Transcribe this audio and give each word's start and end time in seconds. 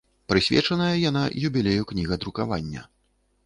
Прысвечаная 0.31 0.95
яна 1.09 1.23
юбілею 1.47 1.83
кнігадрукавання. 1.95 2.81